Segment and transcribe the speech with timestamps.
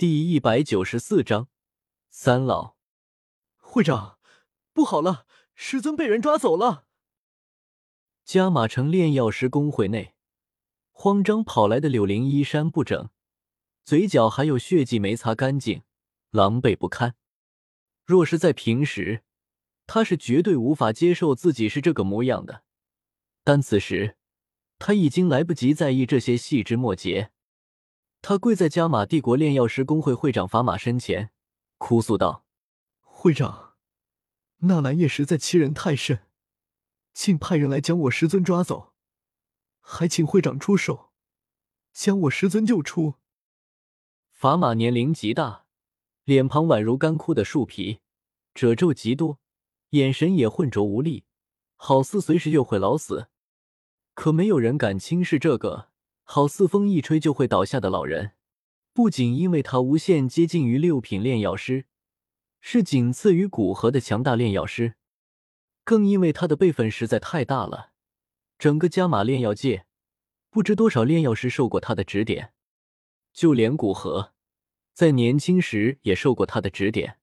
[0.00, 1.48] 第一百九十四章，
[2.08, 2.76] 三老
[3.58, 4.18] 会长，
[4.72, 6.86] 不好了，师尊被人抓走了。
[8.24, 10.14] 加马城炼药师工会内，
[10.90, 13.10] 慌张跑来的柳灵衣衫不整，
[13.84, 15.82] 嘴角还有血迹没擦干净，
[16.30, 17.14] 狼狈不堪。
[18.06, 19.22] 若是在平时，
[19.86, 22.62] 他是绝对无法接受自己是这个模样的。
[23.44, 24.16] 但此时，
[24.78, 27.32] 他已经来不及在意这些细枝末节。
[28.22, 31.30] 他跪在加玛帝国炼药师公会会长法玛身前，
[31.78, 32.44] 哭诉道
[33.00, 33.74] ：“会长，
[34.58, 36.26] 纳兰叶实在欺人太甚。”
[37.12, 38.92] 竟派人来将我师尊抓走，
[39.80, 41.10] 还请会长出手，
[41.92, 43.14] 将我师尊救出。
[44.30, 45.66] 法玛年龄极大，
[46.24, 48.00] 脸庞宛如干枯的树皮，
[48.54, 49.40] 褶皱极多，
[49.90, 51.24] 眼神也浑浊无力，
[51.74, 53.28] 好似随时就会老死。
[54.14, 55.89] 可没有人敢轻视这个
[56.32, 58.34] 好似风一吹就会倒下的老人。
[58.92, 61.86] 不仅因为他无限接近于六品炼药师，
[62.60, 64.94] 是仅次于古河的强大炼药师。
[65.82, 67.90] 更因为他的辈分实在太大了，
[68.60, 69.86] 整个加玛炼药界，
[70.50, 72.52] 不知多少炼药师受过他的指点，
[73.32, 74.32] 就连古河，
[74.94, 77.18] 在年轻时也受过他的指点。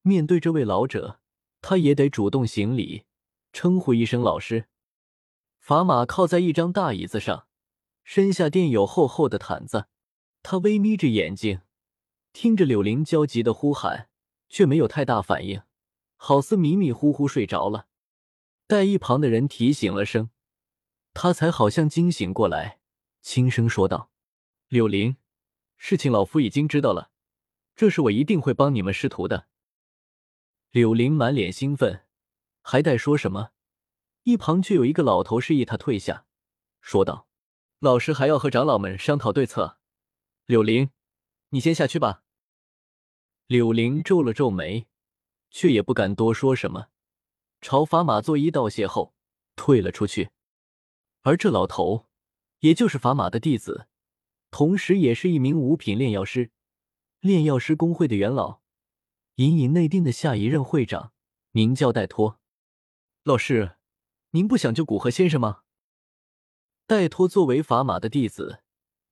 [0.00, 1.20] 面对这位老者，
[1.60, 3.04] 他也得主动行礼，
[3.52, 4.64] 称呼一声老师。
[5.58, 7.45] 法马靠在一张大椅子上，
[8.06, 9.88] 身下垫有厚厚的毯子，
[10.40, 11.62] 他微眯着眼睛，
[12.32, 14.08] 听着柳林焦急的呼喊，
[14.48, 15.62] 却没有太大反应，
[16.14, 17.88] 好似迷迷糊糊睡着了。
[18.68, 20.30] 待一旁的人提醒了声，
[21.14, 22.78] 他才好像惊醒过来，
[23.22, 24.12] 轻声说道
[24.70, 25.16] ：“柳林，
[25.76, 27.10] 事情老夫已经知道了，
[27.74, 29.48] 这事我一定会帮你们师徒的。”
[30.70, 32.04] 柳林满脸兴奋，
[32.62, 33.50] 还待说什么，
[34.22, 36.24] 一旁却有一个老头示意他退下，
[36.80, 37.25] 说道
[37.86, 39.78] ：“老师还要和长老们商讨对策，
[40.46, 40.90] 柳灵，
[41.50, 42.24] 你先下去吧。”
[43.46, 44.88] 柳灵皱了皱眉，
[45.52, 46.88] 却也不敢多说什么。
[47.60, 49.14] 朝法玛作揖道谢后，
[49.54, 50.30] 退了出去。
[51.22, 52.08] 而这老头，
[52.58, 53.86] 也就是法玛的弟子，
[54.50, 56.50] 同时也是一名五品炼药师，
[57.20, 58.62] 炼药师工会的元老，
[59.36, 61.12] 隐隐内定的下一任会长，
[61.52, 62.40] 名叫戴托。
[63.22, 63.76] 老师，
[64.30, 65.62] 您不想救古河先生吗？
[66.86, 68.62] 戴托作为法玛的弟子，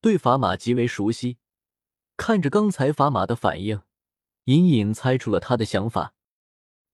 [0.00, 1.38] 对法玛极为熟悉，
[2.16, 3.82] 看着刚才法玛的反应，
[4.44, 6.14] 隐隐猜出了他的想法。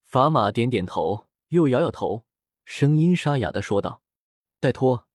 [0.04, 1.26] 法玛点点头。
[1.48, 2.26] 又摇摇头，
[2.66, 4.02] 声音沙哑的说道
[4.60, 5.08] ：“戴托，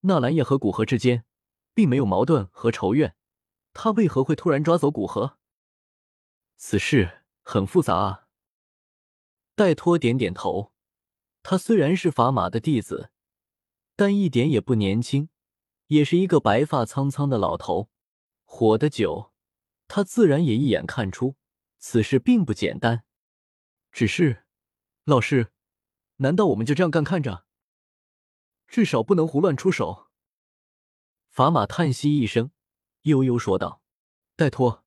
[0.00, 1.26] 纳兰叶和古河之间
[1.74, 3.14] 并没有矛盾和仇怨，
[3.74, 5.36] 他为何会突然抓走古河？
[6.56, 8.28] 此事很复杂啊。”
[9.54, 10.72] 戴托点点头，
[11.42, 13.10] 他虽然是法玛的弟子，
[13.96, 15.28] 但一点也不年轻，
[15.86, 17.90] 也是一个白发苍苍的老头，
[18.44, 19.32] 活得久，
[19.88, 21.36] 他自然也一眼看出
[21.78, 23.04] 此事并不简单。
[23.92, 24.44] 只是，
[25.04, 25.52] 老师。
[26.18, 27.44] 难道我们就这样干看着？
[28.68, 30.06] 至少不能胡乱出手。
[31.28, 32.52] 法玛叹息一声，
[33.02, 33.82] 悠悠说道
[34.36, 34.84] ：“戴托，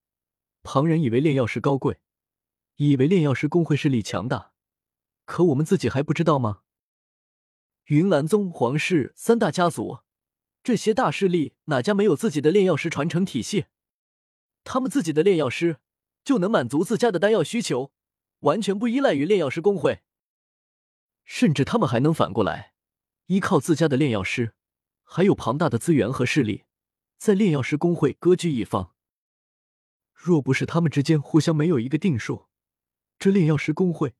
[0.63, 1.99] 旁人以为炼药师高贵，
[2.77, 4.53] 以为炼药师工会势力强大，
[5.25, 6.61] 可我们自己还不知道吗？
[7.87, 9.99] 云岚宗、皇室三大家族，
[10.61, 13.67] 这些大势力哪家没有自己的炼药师传承体系？
[14.65, 15.77] 他们自己的炼药师
[16.21, 17.93] 就能满足自家的丹药需求，
[18.39, 20.01] 完全不依赖于炼药师工会。”
[21.23, 22.73] 甚至他们还能反过来，
[23.27, 24.53] 依靠自家的炼药师，
[25.03, 26.65] 还有庞大的资源和势力，
[27.17, 28.93] 在炼药师工会割据一方。
[30.13, 32.47] 若不是他们之间互相没有一个定数，
[33.17, 34.15] 这炼药师工会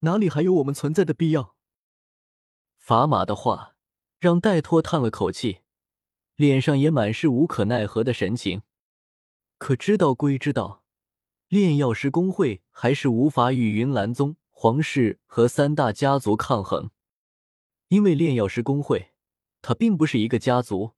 [0.00, 1.51] 哪里还有我们存在的必要？
[2.84, 3.76] 砝码的话
[4.18, 5.60] 让戴托叹了口气，
[6.34, 8.62] 脸上也满是无可奈何的神情。
[9.58, 10.82] 可知道归知道，
[11.46, 14.36] 炼药师工会还是无法与云岚宗。
[14.50, 16.90] 皇室和三大家族抗衡，
[17.88, 19.10] 因为炼药师工会，
[19.60, 20.92] 它并不是一个家族，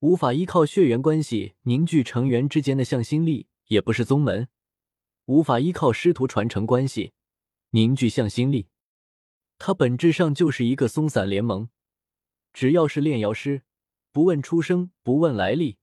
[0.00, 4.48] 无法依靠血缘关系凝聚成员之间的向心力；也不是宗门，
[5.26, 7.12] 无法依靠师徒传承关系
[7.70, 8.68] 凝聚向心力。
[9.58, 11.68] 它本质上就是一个松散联盟，
[12.52, 13.62] 只要是炼药师，
[14.12, 15.78] 不问出生，不问来历，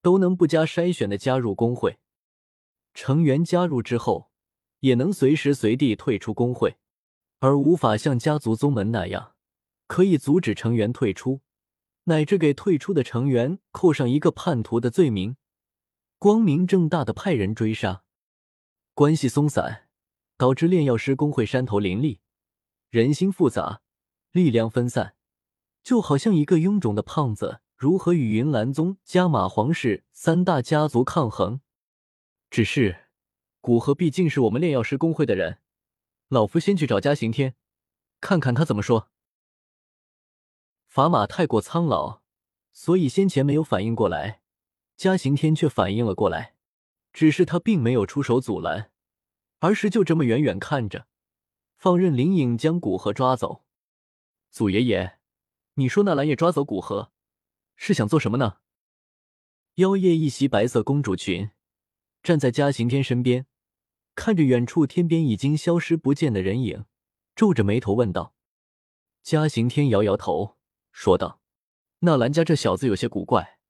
[0.00, 1.98] 都能不加筛选的加入工会。
[2.94, 4.28] 成员加入之后。
[4.80, 6.76] 也能随时随地退出工会，
[7.40, 9.34] 而无法像家族宗门那样，
[9.88, 11.40] 可以阻止成员退出，
[12.04, 15.36] 乃至给退出的成员扣上一个叛徒的罪名，
[16.16, 18.04] 光明正大的派人追杀。
[18.94, 19.88] 关系松散，
[20.36, 22.20] 导致炼药师工会山头林立，
[22.90, 23.82] 人心复杂，
[24.32, 25.14] 力量分散，
[25.82, 31.60] 就好像一个臃肿的胖子如何与云岚宗、加马皇室三大家族抗衡。
[32.48, 33.08] 只是
[33.60, 35.58] 古河毕竟是我们炼药师工会的人，
[36.28, 37.54] 老夫先去找嘉刑天，
[38.22, 39.10] 看看他怎么说。
[40.90, 42.22] 砝码太过苍老，
[42.72, 44.40] 所以先前没有反应过来，
[44.96, 46.54] 嘉刑天却反应了过来，
[47.12, 48.90] 只是他并没有出手阻拦，
[49.58, 51.06] 而是就这么远远看着，
[51.78, 53.64] 放任灵影将古河抓走。
[54.50, 55.20] 祖爷爷，
[55.74, 57.12] 你说纳兰叶抓走古河，
[57.76, 58.58] 是想做什么呢？
[59.74, 61.50] 妖夜一袭白色公主裙，
[62.20, 63.46] 站在嘉刑天身边，
[64.16, 66.84] 看着远处天边已经消失不见的人影，
[67.36, 68.34] 皱着眉头问道。
[69.22, 70.56] 嘉刑天摇摇头。
[70.90, 71.40] 说道
[72.00, 73.60] ：“纳兰家这小子有些古怪，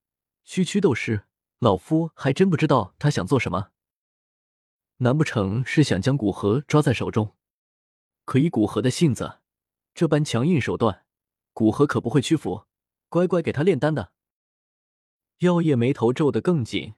[0.44, 1.26] 区区斗师，
[1.58, 3.69] 老夫还真不知道他想做什么。
[4.99, 7.34] 难不成是想将古河抓在手中？
[8.28, 9.38] 可以古河的性子，
[9.94, 11.06] 这般强硬手段，
[11.54, 12.66] 古河可不会屈服，
[13.08, 14.12] 乖乖给他炼丹的。”
[15.40, 16.92] 妖夜眉头皱得更紧，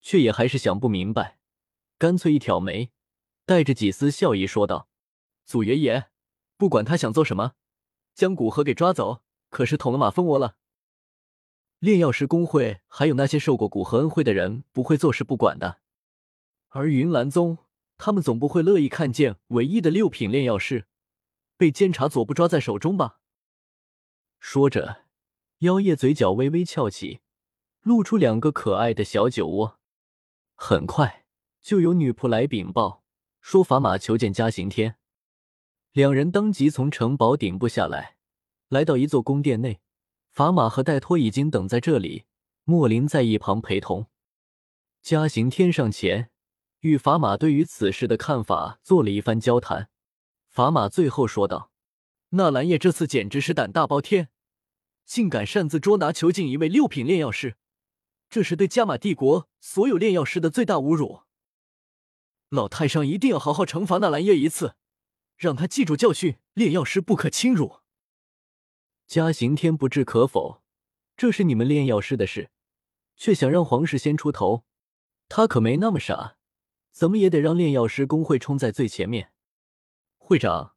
[0.00, 1.38] 却也还是想不明白，
[1.98, 2.90] 干脆一挑眉，
[3.44, 4.88] 带着几丝笑意说道
[5.44, 6.08] ：“祖爷爷，
[6.56, 7.52] 不管他想做什么，
[8.14, 9.22] 将古河给抓走。”
[9.52, 10.56] 可是捅了马蜂窝了。
[11.80, 15.82] 炼药师公会还有那些受过古河恩惠的人不会坐视不管的，
[16.68, 17.58] 而云岚宗
[18.04, 20.88] 他们总不会乐意看见唯一的六品炼药师
[21.56, 23.20] 被监察左部抓在手中吧？
[24.40, 25.04] 说着，
[25.58, 27.20] 妖夜嘴角微微翘起，
[27.82, 29.78] 露出两个可爱的小酒窝。
[30.56, 31.26] 很快
[31.60, 33.04] 就有女仆来禀报，
[33.40, 34.96] 说法玛求见嘉刑天。
[35.92, 38.16] 两人当即从城堡顶部下来。
[38.68, 39.80] 来到一座宫殿内，
[40.32, 42.24] 法玛和戴托已经等在这里，
[42.64, 44.08] 莫林在一旁陪同。
[45.00, 46.31] 嘉行天上前，
[46.82, 49.88] 与法玛对于此事的看法做了一番交谈。
[50.48, 51.70] 法玛最后说道
[52.30, 54.30] ：“纳兰叶这次简直是胆大包天，
[55.04, 57.56] 竟敢擅自捉拿囚禁一位六品炼药师，
[58.28, 61.20] 这是对加玛帝国所有炼药师的最大侮辱。
[62.48, 64.74] 老太上一定要好好惩罚纳兰叶一次，
[65.36, 67.78] 让他记住教训，炼药师不可轻辱。”
[69.06, 70.62] 嘉刑天不置可否，
[71.16, 72.50] 这是你们炼药师的事，
[73.16, 74.64] 却想让皇室先出头，
[75.28, 76.36] 他可没那么傻，
[76.92, 79.32] 怎么也得让炼药师工会冲在最前面。
[80.18, 80.74] 会长，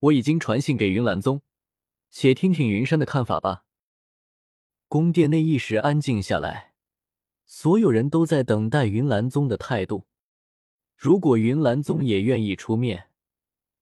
[0.00, 1.42] 我已经传信给云岚宗，
[2.10, 3.64] 且听听云山的看法吧。
[4.88, 6.74] 宫殿内一时安静下来，
[7.44, 10.06] 所有人都在等待云岚宗的态度。
[10.96, 13.10] 如果云岚宗也愿意出面。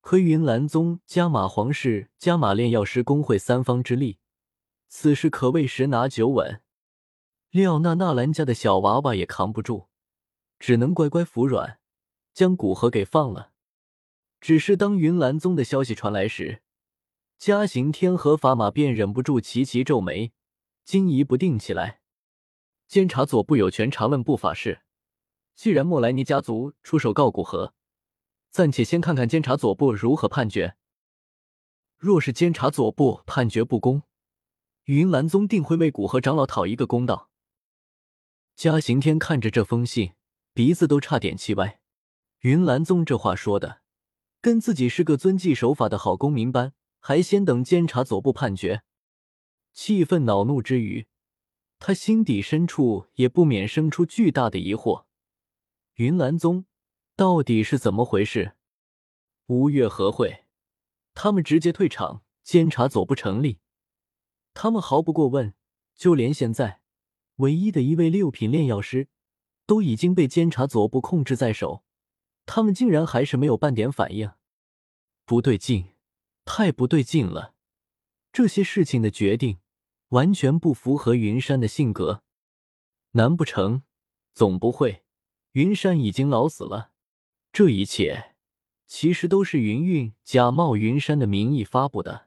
[0.03, 4.19] 和云岚宗、加玛皇室、加玛炼药师工会三方之力，
[4.89, 6.63] 此事可谓十拿九稳。
[7.51, 9.90] 廖娜纳兰家的小娃娃也扛不住，
[10.61, 11.81] 只能乖乖服软，
[12.33, 13.51] 将古河给放了。
[14.41, 16.63] 只是当云岚宗的消息传来时，
[17.37, 20.33] 嘉行天和法玛便忍不住齐齐皱眉，
[20.85, 22.01] 惊疑不定起来。
[22.87, 24.83] 监察左部有权查问不法事，
[25.55, 27.75] 既然莫莱尼家族出手告古河。
[28.51, 30.75] 暂且先看看监察左部如何判决。
[31.97, 34.03] 若是监察左部判决不公，
[34.87, 37.31] 云岚宗定会为古河长老讨一个公道。
[38.57, 40.15] 嘉行天看着这封信，
[40.53, 41.81] 鼻子都差点气歪。
[42.41, 43.83] 云岚宗这话说的，
[44.41, 48.83] 跟自己是个遵纪守法的好公民般，还先等监察左部判决。
[49.73, 51.07] 气愤恼怒之余，
[51.79, 55.05] 他心底深处也不免生出巨大的疑惑：
[55.95, 56.67] 云岚宗。
[57.17, 58.55] 到底是怎么回事？
[59.49, 60.47] 吴越和会，
[61.13, 63.59] 他们直接退场，监察左不成立，
[64.55, 65.53] 他们毫不过问。
[65.95, 66.81] 就连现在，
[67.37, 69.09] 唯一的一位六品炼药师
[69.71, 71.85] 都已经被监察左部控制在手，
[72.45, 74.33] 他们竟然还是没有半点反应。
[75.25, 75.93] 不对劲，
[76.45, 77.55] 太不对劲了！
[78.33, 79.61] 这些事情的决定
[80.09, 82.25] 完全不符合云山的性格。
[83.13, 83.85] 难不成，
[84.35, 85.05] 总不会，
[85.53, 86.91] 云山已经老死了？
[87.53, 88.35] 这一切
[88.89, 92.27] 其实都是云韵假冒云山的名义发布的。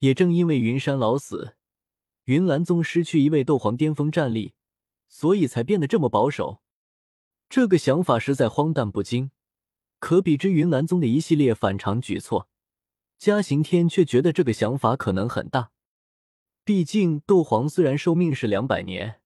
[0.00, 1.54] 也正因为云山老死，
[2.24, 4.54] 云岚宗失去一位斗皇巅峰战力，
[5.08, 6.62] 所以才变得这么保守。
[7.48, 9.30] 这个想法实在荒诞不经。
[9.98, 12.48] 可比之云岚宗的一系列反常举措，
[13.18, 15.72] 嘉刑天却觉得这个想法可能很大。
[16.62, 19.20] 毕竟斗皇虽然寿命是两百年，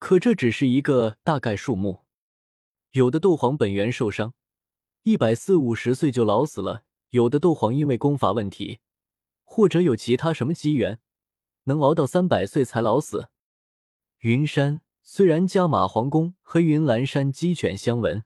[0.00, 2.00] 可这只是一个大概数目。
[2.90, 4.34] 有的斗皇本源受伤，
[5.04, 8.80] 一百四五十岁就老死了；有的斗皇因为功法问题，
[9.44, 10.98] 或者有其他什么机缘，
[11.64, 13.28] 能熬到三百岁才老死。
[14.18, 18.24] 云山虽然加马皇宫和云岚山鸡犬相闻，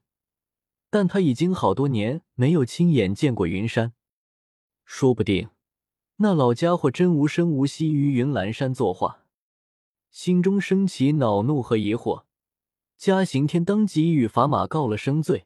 [0.89, 3.93] 但他已经好多年没有亲眼见过云山，
[4.85, 5.49] 说不定
[6.17, 9.25] 那老家伙真无声无息于云岚山作画，
[10.09, 12.23] 心中升起恼怒和疑惑。
[12.95, 15.45] 嘉刑天当即与法码告了声罪，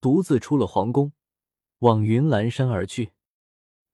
[0.00, 1.12] 独自出了皇宫，
[1.78, 3.12] 往云岚山而去。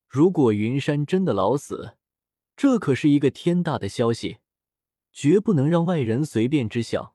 [0.09, 1.97] 如果云山真的老死，
[2.57, 4.39] 这可是一个天大的消息，
[5.15, 7.15] 绝不能让外人随便知晓。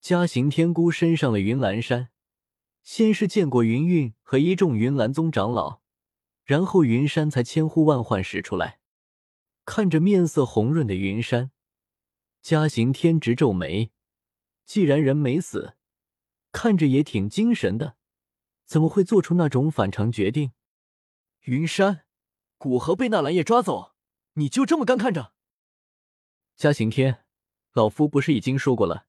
[0.00, 2.10] 嘉行天孤身上了云岚山，
[2.82, 5.80] 先是见过云韵和一众云岚宗长老，
[6.44, 8.80] 然后云山才千呼万唤使出来。
[9.64, 11.52] 看着面色红润的云山，
[12.42, 13.92] 嘉行天直皱眉。
[14.64, 15.76] 既然人没死，
[16.50, 17.96] 看着也挺精神的，
[18.66, 20.52] 怎么会做出那种反常决定？
[21.42, 22.04] 云山，
[22.56, 23.94] 古河被纳兰叶抓走，
[24.34, 25.32] 你就这么干看着？
[26.58, 27.24] 嘉刑天，
[27.72, 29.06] 老夫不是已经说过了，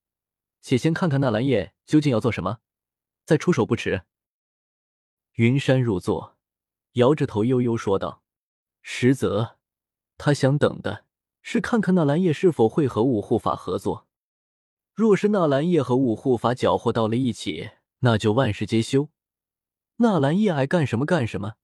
[0.61, 2.59] 且先看看纳兰叶究竟要做什么，
[3.25, 4.03] 再出手不迟。
[5.33, 6.37] 云山入座，
[6.91, 8.21] 摇着头悠悠说道
[8.83, 9.57] ：“实则，
[10.19, 11.05] 他想等的
[11.41, 14.07] 是看看纳兰叶是否会和五护法合作。
[14.93, 19.09] 若是纳兰叶和五护法搅和到了一起，那就万事皆休。
[19.95, 21.55] 纳兰叶爱干什么干什么。”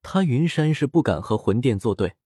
[0.00, 2.16] 他云山是不敢和魂殿作对，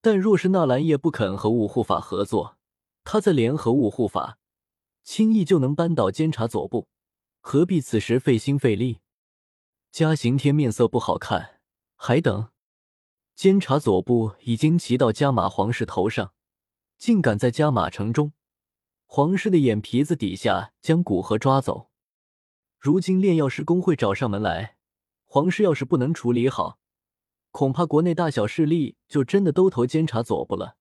[0.00, 2.56] 但若是纳兰叶不肯和五护法合作，
[3.04, 4.38] 他再联合五护法，
[5.02, 6.88] 轻易就能扳倒监察左部，
[7.40, 9.00] 何必此时费心费力？
[9.90, 11.60] 嘉刑天面色不好看，
[11.96, 12.50] 还等？
[13.34, 16.32] 监察左部已经骑到加马皇室头上，
[16.96, 18.32] 竟敢在加马城中
[19.06, 21.90] 皇室的眼皮子底下将古河抓走。
[22.78, 24.76] 如今炼药师工会找上门来，
[25.24, 26.78] 皇室要是不能处理好，
[27.50, 30.76] 恐怕国内大小势力就真的都投监察左部了，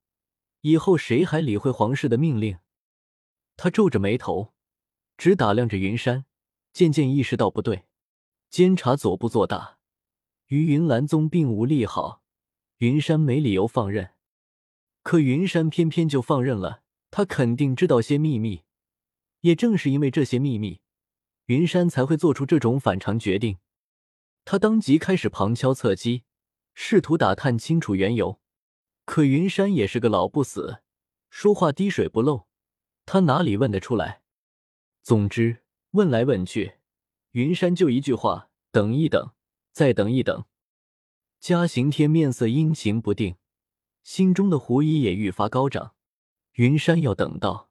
[0.61, 2.59] 以后谁还理会皇室的命令？
[3.57, 4.53] 他皱着眉头，
[5.17, 6.25] 只打量着云山，
[6.71, 7.85] 渐渐意识到不对。
[8.49, 9.77] 监察左部做大，
[10.47, 12.21] 于云岚宗并无利好，
[12.77, 14.11] 云山没理由放任。
[15.03, 18.63] 可云山偏偏就放任了，他肯定知道些秘密。
[19.41, 20.81] 也正是因为这些秘密，
[21.45, 23.57] 云山才会做出这种反常决定。
[24.45, 26.23] 他当即开始旁敲侧击。
[26.73, 28.39] 试图打探清楚缘由，
[29.05, 30.81] 可云山也是个老不死，
[31.29, 32.47] 说话滴水不漏，
[33.05, 34.21] 他哪里问得出来？
[35.01, 36.75] 总之问来问去，
[37.31, 39.31] 云山就一句话：等一等，
[39.71, 40.45] 再等一等。
[41.39, 43.37] 嘉刑天面色阴晴不定，
[44.03, 45.95] 心中的狐疑也愈发高涨。
[46.53, 47.69] 云山要等到，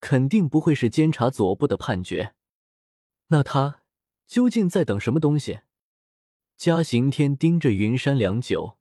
[0.00, 2.34] 肯定不会是监察左部的判决，
[3.26, 3.82] 那他
[4.26, 5.60] 究竟在等什么东西？
[6.56, 8.78] 嘉行天盯着云山良久，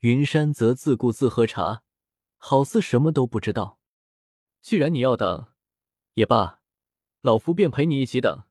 [0.00, 1.82] 云山则自顾自喝茶，
[2.38, 3.78] 好似什么都不知道。
[4.62, 5.48] 既然你要等，
[6.14, 6.62] 也罢，
[7.20, 8.44] 老夫便陪你一起等。